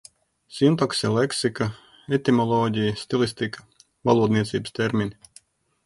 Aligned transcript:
Sintakse, 0.59 1.11
leksika, 1.17 1.67
etimoloģija, 2.19 2.97
stilistika- 3.05 3.65
valodniecības 4.11 4.79
termini. 4.81 5.37